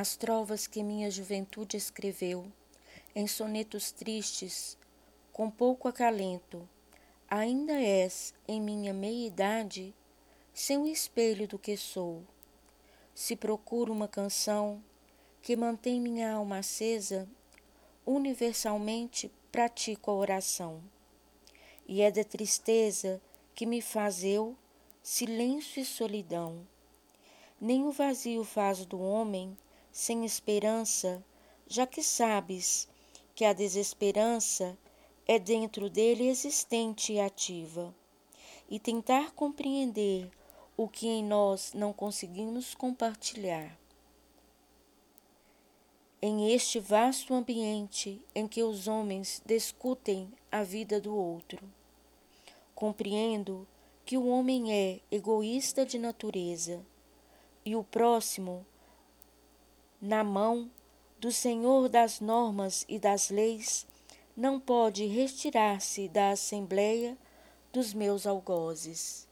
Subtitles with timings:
[0.00, 2.50] as trovas que minha juventude escreveu,
[3.14, 4.78] em sonetos tristes,
[5.30, 6.66] com pouco acalento,
[7.28, 9.94] ainda és, em minha meia-idade,
[10.54, 12.22] sem o espelho do que sou.
[13.14, 14.82] Se procuro uma canção
[15.42, 17.28] que mantém minha alma acesa,
[18.06, 20.82] universalmente pratico a oração.
[21.86, 23.20] E é da tristeza
[23.54, 24.56] que me faz eu
[25.02, 26.66] silêncio e solidão.
[27.60, 29.54] Nem o vazio faz do homem
[29.92, 31.24] sem esperança,
[31.66, 32.88] já que sabes
[33.34, 34.76] que a desesperança
[35.26, 37.94] é dentro dele existente e ativa.
[38.68, 40.30] E tentar compreender
[40.76, 43.78] o que em nós não conseguimos compartilhar.
[46.22, 51.62] Em este vasto ambiente em que os homens discutem a vida do outro,
[52.74, 53.66] compreendo
[54.04, 56.84] que o homem é egoísta de natureza
[57.64, 58.66] e o próximo,
[60.00, 60.70] na mão
[61.18, 63.86] do Senhor das normas e das leis,
[64.36, 67.18] não pode retirar-se da assembleia
[67.72, 69.28] dos meus algozes.